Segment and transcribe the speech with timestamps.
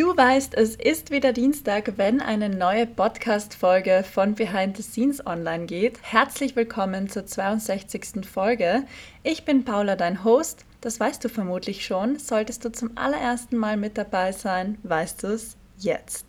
[0.00, 5.66] Du weißt, es ist wieder Dienstag, wenn eine neue Podcast-Folge von Behind the Scenes online
[5.66, 5.98] geht.
[6.00, 8.24] Herzlich willkommen zur 62.
[8.24, 8.84] Folge.
[9.24, 10.64] Ich bin Paula, dein Host.
[10.80, 12.18] Das weißt du vermutlich schon.
[12.18, 16.24] Solltest du zum allerersten Mal mit dabei sein, weißt du es jetzt.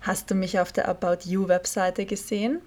[0.00, 2.60] Hast du mich auf der About You Webseite gesehen?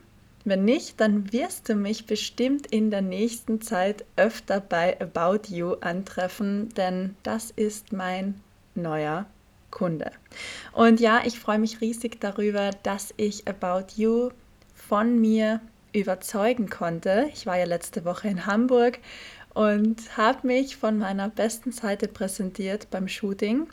[0.43, 5.75] Wenn nicht, dann wirst du mich bestimmt in der nächsten Zeit öfter bei About You
[5.79, 8.41] antreffen, denn das ist mein
[8.75, 9.25] neuer
[9.71, 10.11] Kunde.
[10.73, 14.29] Und ja, ich freue mich riesig darüber, dass ich About You
[14.75, 15.61] von mir
[15.93, 17.29] überzeugen konnte.
[17.33, 18.99] Ich war ja letzte Woche in Hamburg
[19.53, 23.67] und habe mich von meiner besten Seite präsentiert beim Shooting.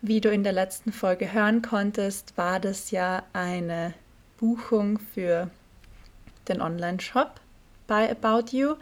[0.00, 3.94] Wie du in der letzten Folge hören konntest, war das ja eine
[4.38, 5.48] Buchung für
[6.48, 7.40] den Online-Shop
[7.86, 8.74] bei About You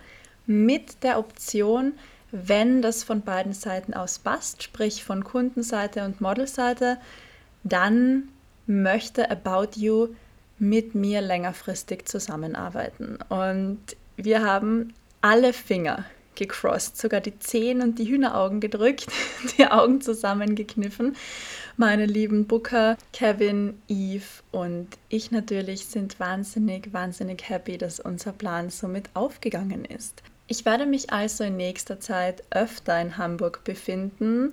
[0.46, 1.92] mit der Option,
[2.32, 6.98] wenn das von beiden Seiten aus passt, sprich von Kundenseite und Modelseite,
[7.64, 8.28] dann
[8.66, 10.08] möchte About You
[10.58, 13.18] mit mir längerfristig zusammenarbeiten.
[13.28, 13.80] Und
[14.16, 19.06] wir haben alle Finger gecrossed, sogar die Zehen und die Hühneraugen gedrückt,
[19.58, 21.16] die Augen zusammengekniffen.
[21.76, 28.70] Meine lieben Booker, Kevin, Eve und ich natürlich sind wahnsinnig, wahnsinnig happy, dass unser Plan
[28.70, 30.22] somit aufgegangen ist.
[30.50, 34.52] Ich werde mich also in nächster Zeit öfter in Hamburg befinden.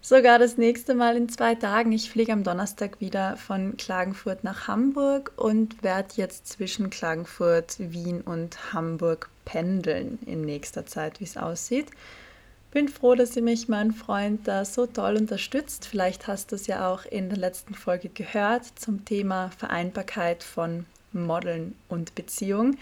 [0.00, 1.90] Sogar das nächste Mal in zwei Tagen.
[1.90, 8.20] Ich fliege am Donnerstag wieder von Klagenfurt nach Hamburg und werde jetzt zwischen Klagenfurt, Wien
[8.20, 11.88] und Hamburg pendeln in nächster Zeit, wie es aussieht.
[12.70, 15.88] Bin froh, dass ihr mich, mein Freund, da so toll unterstützt.
[15.88, 20.86] Vielleicht hast du es ja auch in der letzten Folge gehört zum Thema Vereinbarkeit von
[21.12, 22.76] Modeln und Beziehung.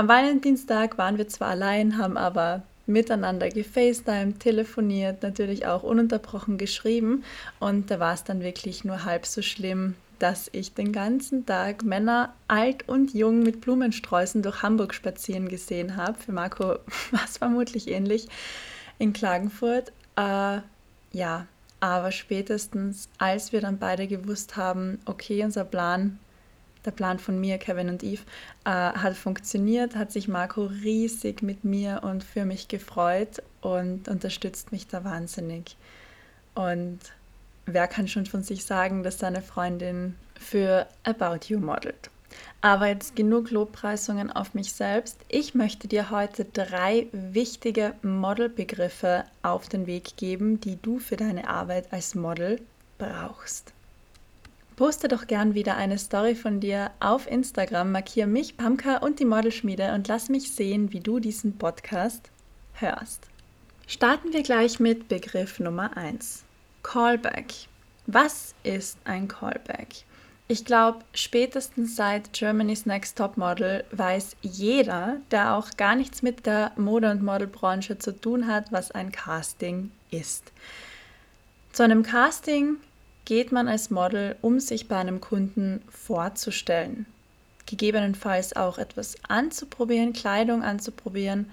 [0.00, 7.22] Am Valentinstag waren wir zwar allein, haben aber miteinander gefacetimed, telefoniert, natürlich auch ununterbrochen geschrieben
[7.58, 11.84] und da war es dann wirklich nur halb so schlimm, dass ich den ganzen Tag
[11.84, 16.18] Männer alt und jung mit Blumensträußen durch Hamburg spazieren gesehen habe.
[16.18, 16.64] Für Marco
[17.10, 18.26] war es vermutlich ähnlich
[18.98, 19.92] in Klagenfurt.
[20.16, 20.60] Äh,
[21.12, 21.46] ja,
[21.80, 26.18] aber spätestens, als wir dann beide gewusst haben, okay, unser Plan
[26.84, 28.22] der Plan von mir, Kevin und Eve,
[28.64, 34.72] äh, hat funktioniert, hat sich Marco riesig mit mir und für mich gefreut und unterstützt
[34.72, 35.76] mich da wahnsinnig.
[36.54, 36.98] Und
[37.66, 42.10] wer kann schon von sich sagen, dass seine Freundin für About You modelt?
[42.60, 45.18] Aber jetzt genug Lobpreisungen auf mich selbst.
[45.28, 51.48] Ich möchte dir heute drei wichtige Modelbegriffe auf den Weg geben, die du für deine
[51.48, 52.60] Arbeit als Model
[52.98, 53.72] brauchst.
[54.80, 59.26] Poste doch gern wieder eine Story von dir auf Instagram, markiere mich, Pamka und die
[59.26, 62.30] Modelschmiede und lass mich sehen, wie du diesen Podcast
[62.72, 63.26] hörst.
[63.86, 66.44] Starten wir gleich mit Begriff Nummer 1.
[66.82, 67.52] Callback.
[68.06, 69.88] Was ist ein Callback?
[70.48, 76.46] Ich glaube, spätestens seit Germany's Next Top Model weiß jeder, der auch gar nichts mit
[76.46, 80.52] der Mode- und Modelbranche zu tun hat, was ein Casting ist.
[81.70, 82.78] Zu einem Casting
[83.30, 87.06] geht man als Model, um sich bei einem Kunden vorzustellen.
[87.64, 91.48] Gegebenenfalls auch etwas anzuprobieren, Kleidung anzuprobieren,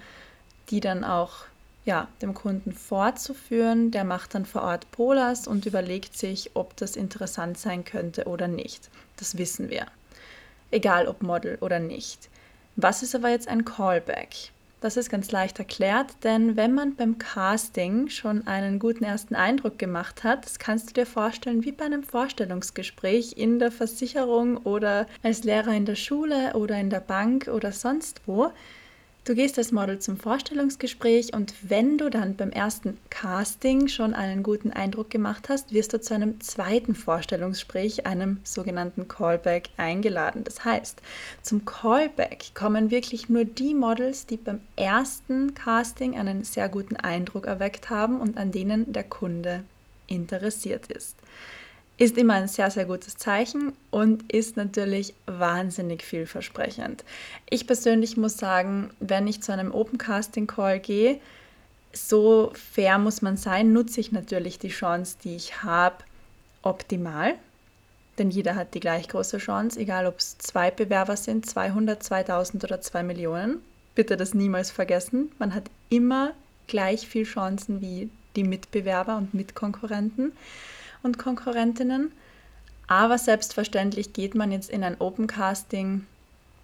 [0.70, 1.44] die dann auch
[1.84, 3.92] ja, dem Kunden vorzuführen.
[3.92, 8.48] Der macht dann vor Ort Polas und überlegt sich, ob das interessant sein könnte oder
[8.48, 8.90] nicht.
[9.16, 9.86] Das wissen wir.
[10.72, 12.28] Egal ob Model oder nicht.
[12.74, 14.50] Was ist aber jetzt ein Callback?
[14.80, 19.76] Das ist ganz leicht erklärt, denn wenn man beim Casting schon einen guten ersten Eindruck
[19.76, 25.08] gemacht hat, das kannst du dir vorstellen wie bei einem Vorstellungsgespräch in der Versicherung oder
[25.24, 28.52] als Lehrer in der Schule oder in der Bank oder sonst wo,
[29.28, 34.42] Du gehst als Model zum Vorstellungsgespräch und wenn du dann beim ersten Casting schon einen
[34.42, 40.44] guten Eindruck gemacht hast, wirst du zu einem zweiten Vorstellungsgespräch, einem sogenannten Callback, eingeladen.
[40.44, 41.02] Das heißt,
[41.42, 47.46] zum Callback kommen wirklich nur die Models, die beim ersten Casting einen sehr guten Eindruck
[47.46, 49.62] erweckt haben und an denen der Kunde
[50.06, 51.17] interessiert ist
[51.98, 57.04] ist immer ein sehr, sehr gutes Zeichen und ist natürlich wahnsinnig vielversprechend.
[57.50, 61.20] Ich persönlich muss sagen, wenn ich zu einem Open Casting Call gehe,
[61.92, 65.96] so fair muss man sein, nutze ich natürlich die Chance, die ich habe,
[66.62, 67.34] optimal.
[68.18, 72.64] denn jeder hat die gleich große Chance, egal ob es zwei Bewerber sind, 200, 2000
[72.64, 73.62] oder 2 Millionen.
[73.94, 75.30] Bitte das niemals vergessen.
[75.38, 76.32] Man hat immer
[76.66, 80.32] gleich viel Chancen wie die Mitbewerber und Mitkonkurrenten
[81.02, 82.12] und Konkurrentinnen.
[82.86, 86.06] Aber selbstverständlich geht man jetzt in ein Open Casting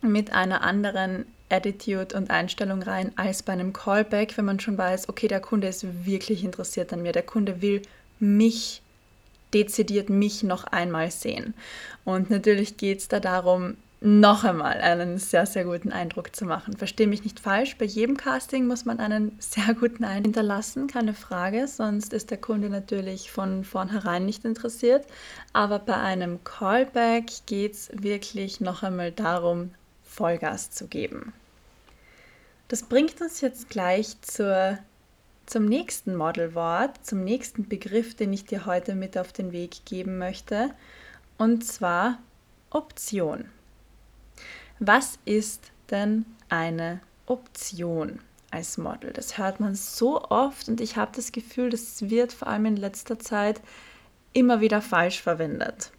[0.00, 5.08] mit einer anderen Attitude und Einstellung rein als bei einem Callback, wenn man schon weiß,
[5.08, 7.82] okay, der Kunde ist wirklich interessiert an mir, der Kunde will
[8.19, 8.81] mich
[9.54, 11.54] dezidiert mich noch einmal sehen.
[12.04, 16.76] Und natürlich geht es da darum, noch einmal einen sehr, sehr guten Eindruck zu machen.
[16.76, 21.14] Verstehe mich nicht falsch, bei jedem Casting muss man einen sehr guten Eindruck hinterlassen, keine
[21.14, 25.06] Frage, sonst ist der Kunde natürlich von vornherein nicht interessiert.
[25.54, 29.70] Aber bei einem Callback geht es wirklich noch einmal darum,
[30.02, 31.32] Vollgas zu geben.
[32.68, 34.78] Das bringt uns jetzt gleich zur,
[35.46, 40.18] zum nächsten Modelwort, zum nächsten Begriff, den ich dir heute mit auf den Weg geben
[40.18, 40.70] möchte,
[41.38, 42.18] und zwar
[42.68, 43.46] Option.
[44.79, 48.19] Was ist denn eine Option
[48.50, 49.12] als Model?
[49.12, 52.76] Das hört man so oft und ich habe das Gefühl, das wird vor allem in
[52.76, 53.61] letzter Zeit
[54.32, 55.91] immer wieder falsch verwendet.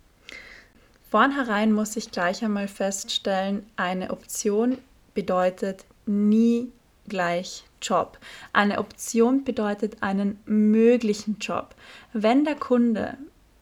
[1.09, 4.77] Vornherein muss ich gleich einmal feststellen, eine Option
[5.13, 6.71] bedeutet nie
[7.07, 8.17] gleich Job.
[8.51, 11.75] Eine Option bedeutet einen möglichen Job.
[12.11, 13.17] Wenn der Kunde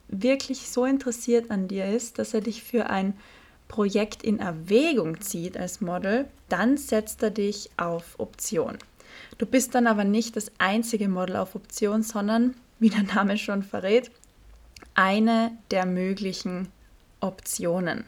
[0.07, 3.13] wirklich so interessiert an dir ist, dass er dich für ein
[3.73, 8.77] Projekt in Erwägung zieht als Model, dann setzt er dich auf Option.
[9.39, 13.63] Du bist dann aber nicht das einzige Model auf Option, sondern, wie der Name schon
[13.63, 14.11] verrät,
[14.93, 16.67] eine der möglichen
[17.19, 18.03] Optionen.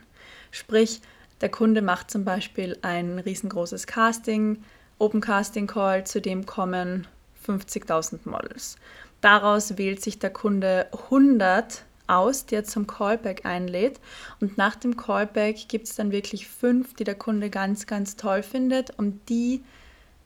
[0.52, 1.02] Sprich,
[1.42, 4.64] der Kunde macht zum Beispiel ein riesengroßes Casting,
[5.00, 7.08] Open Casting Call, zu dem kommen
[7.44, 8.76] 50.000 Models.
[9.20, 14.00] Daraus wählt sich der Kunde 100 aus, die er zum Callback einlädt.
[14.40, 18.44] Und nach dem Callback gibt es dann wirklich fünf, die der Kunde ganz, ganz toll
[18.44, 18.98] findet.
[18.98, 19.64] Und die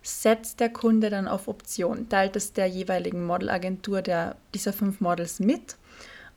[0.01, 5.39] setzt der Kunde dann auf Option, teilt es der jeweiligen Modelagentur der, dieser fünf Models
[5.39, 5.75] mit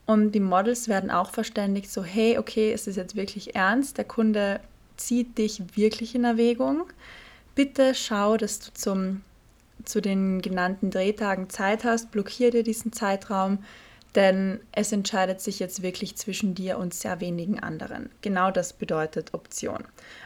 [0.07, 4.05] und die Models werden auch verständigt, so hey, okay, es ist jetzt wirklich ernst, der
[4.05, 4.61] Kunde
[4.97, 6.85] zieht dich wirklich in Erwägung.
[7.55, 9.23] Bitte schau, dass du zum,
[9.85, 13.59] zu den genannten Drehtagen Zeit hast, blockier dir diesen Zeitraum,
[14.15, 18.11] denn es entscheidet sich jetzt wirklich zwischen dir und sehr wenigen anderen.
[18.21, 19.85] Genau das bedeutet Option.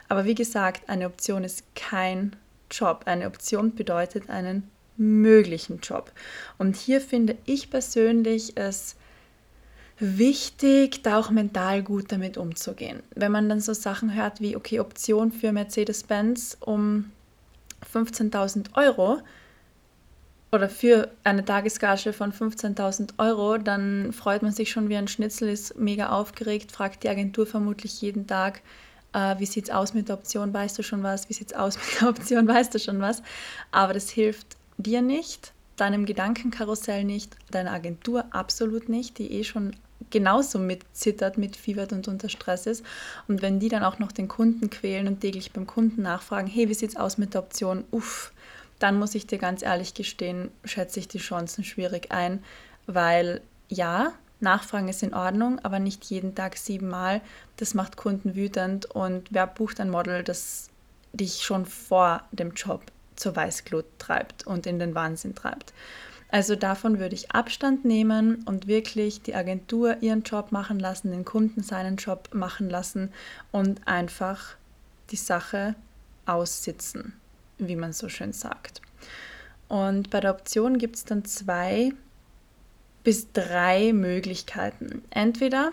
[0.09, 2.35] Aber wie gesagt, eine Option ist kein
[2.69, 3.03] Job.
[3.05, 6.11] Eine Option bedeutet einen möglichen Job.
[6.57, 8.95] Und hier finde ich persönlich es
[9.99, 13.01] wichtig, da auch mental gut damit umzugehen.
[13.15, 17.11] Wenn man dann so Sachen hört wie, okay, Option für Mercedes-Benz um
[17.93, 19.19] 15.000 Euro
[20.51, 25.49] oder für eine Tagesgage von 15.000 Euro, dann freut man sich schon wie ein Schnitzel,
[25.49, 28.61] ist mega aufgeregt, fragt die Agentur vermutlich jeden Tag,
[29.13, 31.57] äh, wie sieht es aus mit der Option, weißt du schon was, wie sieht es
[31.57, 33.21] aus mit der Option, weißt du schon was.
[33.71, 39.75] Aber das hilft dir nicht, deinem Gedankenkarussell nicht, deiner Agentur absolut nicht, die eh schon
[40.09, 42.85] genauso mitzittert, mitfiebert und unter Stress ist.
[43.27, 46.69] Und wenn die dann auch noch den Kunden quälen und täglich beim Kunden nachfragen, hey,
[46.69, 47.83] wie sieht es aus mit der Option?
[47.91, 48.31] Uff,
[48.79, 52.43] dann muss ich dir ganz ehrlich gestehen, schätze ich die Chancen schwierig ein,
[52.85, 57.21] weil ja, Nachfragen ist in Ordnung, aber nicht jeden Tag siebenmal.
[57.57, 60.69] Das macht Kunden wütend und wer bucht ein Model, das
[61.11, 62.83] dich schon vor dem Job
[63.15, 65.73] zur Weißglut treibt und in den Wahnsinn treibt.
[66.29, 71.25] Also davon würde ich Abstand nehmen und wirklich die Agentur ihren Job machen lassen, den
[71.25, 73.11] Kunden seinen Job machen lassen
[73.51, 74.55] und einfach
[75.09, 75.75] die Sache
[76.25, 77.13] aussitzen,
[77.57, 78.81] wie man so schön sagt.
[79.67, 81.91] Und bei der Option gibt es dann zwei
[83.03, 85.03] bis drei Möglichkeiten.
[85.09, 85.71] Entweder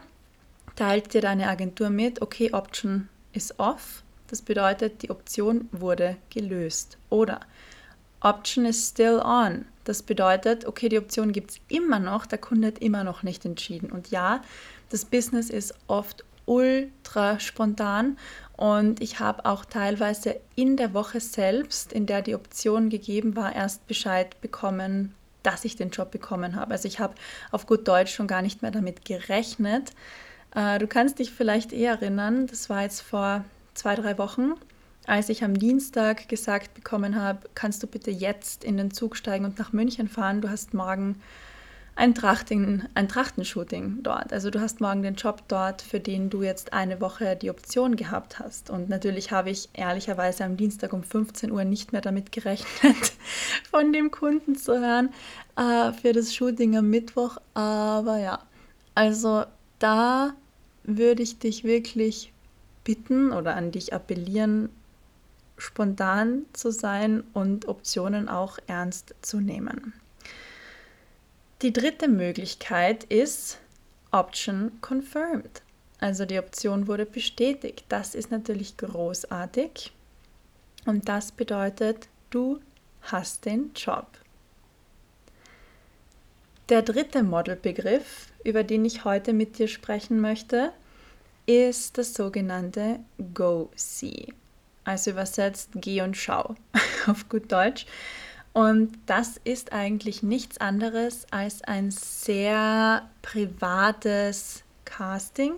[0.76, 6.98] teilt dir deine Agentur mit, okay, Option ist off, das bedeutet, die Option wurde gelöst.
[7.10, 7.40] Oder
[8.20, 9.66] Option is still on.
[9.84, 13.44] Das bedeutet, okay, die Option gibt es immer noch, der Kunde hat immer noch nicht
[13.44, 13.92] entschieden.
[13.92, 14.42] Und ja,
[14.88, 18.18] das Business ist oft ultra spontan
[18.56, 23.54] und ich habe auch teilweise in der Woche selbst, in der die Option gegeben war,
[23.54, 26.72] erst Bescheid bekommen, dass ich den Job bekommen habe.
[26.72, 27.14] Also ich habe
[27.50, 29.92] auf gut Deutsch schon gar nicht mehr damit gerechnet.
[30.54, 34.54] Äh, du kannst dich vielleicht eh erinnern, das war jetzt vor zwei, drei Wochen
[35.06, 39.44] als ich am Dienstag gesagt bekommen habe, kannst du bitte jetzt in den Zug steigen
[39.44, 41.20] und nach München fahren, du hast morgen
[41.96, 44.32] ein, Trachten, ein Trachtenshooting dort.
[44.32, 47.96] Also du hast morgen den Job dort, für den du jetzt eine Woche die Option
[47.96, 48.70] gehabt hast.
[48.70, 53.12] Und natürlich habe ich ehrlicherweise am Dienstag um 15 Uhr nicht mehr damit gerechnet,
[53.70, 55.10] von dem Kunden zu hören
[55.56, 57.38] äh, für das Shooting am Mittwoch.
[57.54, 58.40] Aber ja,
[58.94, 59.44] also
[59.78, 60.34] da
[60.82, 62.32] würde ich dich wirklich
[62.82, 64.68] bitten oder an dich appellieren,
[65.56, 69.94] spontan zu sein und Optionen auch ernst zu nehmen.
[71.62, 73.58] Die dritte Möglichkeit ist
[74.10, 75.62] Option Confirmed.
[75.98, 77.84] Also die Option wurde bestätigt.
[77.88, 79.92] Das ist natürlich großartig.
[80.84, 82.60] Und das bedeutet, du
[83.02, 84.06] hast den Job.
[86.68, 90.72] Der dritte Modelbegriff, über den ich heute mit dir sprechen möchte,
[91.46, 93.00] ist das sogenannte
[93.34, 94.32] Go-See.
[94.84, 96.54] Also übersetzt Geh und Schau
[97.06, 97.86] auf gut Deutsch.
[98.54, 105.54] Und das ist eigentlich nichts anderes als ein sehr privates Casting,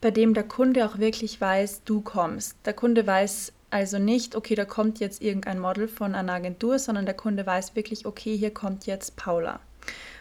[0.00, 2.56] bei dem der Kunde auch wirklich weiß, du kommst.
[2.64, 7.06] Der Kunde weiß also nicht, okay, da kommt jetzt irgendein Model von einer Agentur, sondern
[7.06, 9.60] der Kunde weiß wirklich, okay, hier kommt jetzt Paula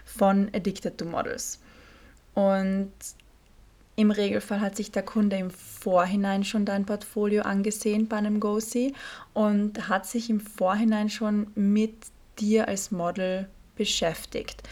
[0.06, 1.60] von Addicted to Models.
[2.36, 2.94] Und
[3.96, 8.94] im Regelfall hat sich der Kunde im Vorhinein schon dein Portfolio angesehen bei einem GoSee
[9.34, 11.96] und hat sich im Vorhinein schon mit
[12.42, 14.64] dir als Model beschäftigt.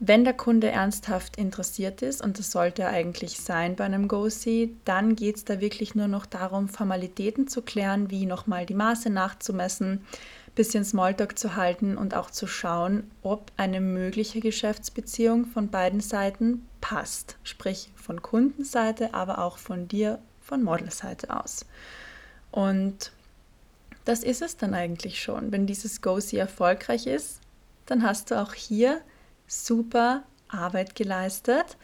[0.00, 4.70] Wenn der Kunde ernsthaft interessiert ist, und das sollte er eigentlich sein bei einem Go-See,
[4.84, 9.10] dann geht es da wirklich nur noch darum, Formalitäten zu klären, wie nochmal die Maße
[9.10, 10.06] nachzumessen,
[10.54, 16.68] bisschen Smalltalk zu halten und auch zu schauen, ob eine mögliche Geschäftsbeziehung von beiden Seiten
[16.80, 17.36] passt.
[17.42, 21.66] Sprich von Kundenseite, aber auch von dir, von Modelseite aus.
[22.52, 23.12] Und
[24.08, 25.52] das ist es dann eigentlich schon.
[25.52, 27.40] Wenn dieses Go-See erfolgreich ist,
[27.84, 29.02] dann hast du auch hier
[29.46, 31.76] super Arbeit geleistet.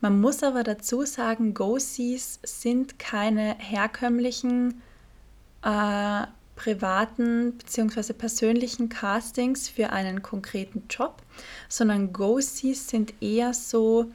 [0.00, 4.80] Man muss aber dazu sagen, Go-Sees sind keine herkömmlichen
[5.62, 8.12] äh, privaten bzw.
[8.12, 11.20] persönlichen Castings für einen konkreten Job,
[11.68, 14.06] sondern Go-Sees sind eher so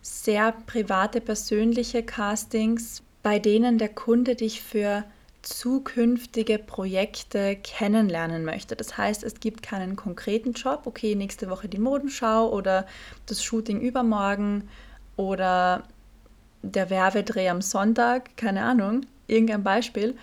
[0.00, 5.04] sehr private, persönliche Castings, bei denen der Kunde dich für
[5.42, 8.76] zukünftige Projekte kennenlernen möchte.
[8.76, 12.86] Das heißt, es gibt keinen konkreten Job, okay, nächste Woche die Modenschau oder
[13.26, 14.68] das Shooting übermorgen
[15.16, 15.82] oder
[16.62, 20.16] der Werbedreh am Sonntag, keine Ahnung, irgendein Beispiel,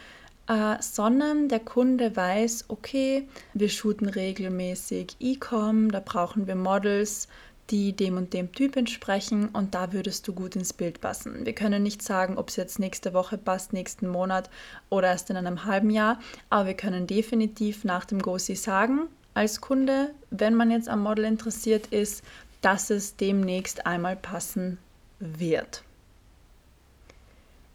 [0.48, 7.28] äh, sondern der Kunde weiß, okay, wir shooten regelmäßig E-Com, da brauchen wir Models,
[7.70, 11.46] die dem und dem Typ entsprechen und da würdest du gut ins Bild passen.
[11.46, 14.50] Wir können nicht sagen, ob es jetzt nächste Woche passt, nächsten Monat
[14.90, 19.62] oder erst in einem halben Jahr, aber wir können definitiv nach dem GoSee sagen, als
[19.62, 22.24] Kunde, wenn man jetzt am Model interessiert ist,
[22.62, 24.80] dass es demnächst einmal passen
[25.20, 25.84] wird.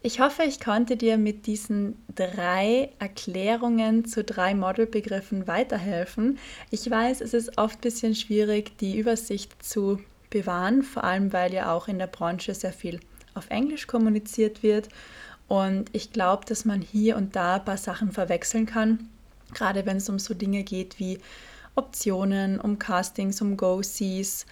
[0.05, 6.37] Ich hoffe, ich konnte dir mit diesen drei Erklärungen zu drei Modelbegriffen weiterhelfen.
[6.69, 11.55] Ich weiß, es ist oft ein bisschen schwierig, die Übersicht zu bewahren, vor allem weil
[11.55, 12.99] ja auch in der Branche sehr viel
[13.33, 14.89] auf Englisch kommuniziert wird.
[15.47, 19.09] Und ich glaube, dass man hier und da ein paar Sachen verwechseln kann,
[19.55, 21.17] gerade wenn es um so Dinge geht wie
[21.73, 24.45] Optionen, um Castings, um Go-Sees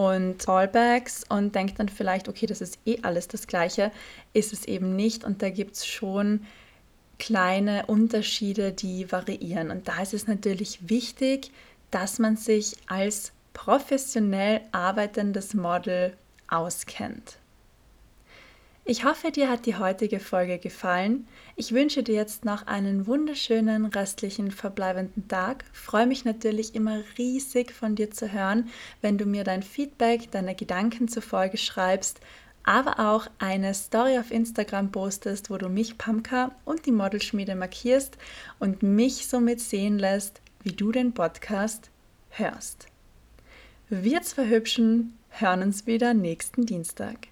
[0.00, 3.92] und Callbacks und denkt dann vielleicht, okay, das ist eh alles das gleiche,
[4.32, 6.46] ist es eben nicht und da gibt es schon
[7.18, 9.70] kleine Unterschiede, die variieren.
[9.70, 11.52] Und da ist es natürlich wichtig,
[11.90, 16.16] dass man sich als professionell arbeitendes Model
[16.48, 17.36] auskennt.
[18.84, 21.28] Ich hoffe, dir hat die heutige Folge gefallen.
[21.54, 25.64] Ich wünsche dir jetzt noch einen wunderschönen restlichen verbleibenden Tag.
[25.72, 28.68] Freue mich natürlich immer riesig von dir zu hören,
[29.02, 32.20] wenn du mir dein Feedback, deine Gedanken zur Folge schreibst,
[32.64, 38.16] aber auch eine Story auf Instagram postest, wo du mich, Pamka und die Modelschmiede markierst
[38.58, 41.90] und mich somit sehen lässt, wie du den Podcast
[42.30, 42.86] hörst.
[43.88, 47.28] Wir zwei Hübschen hören uns wieder nächsten Dienstag.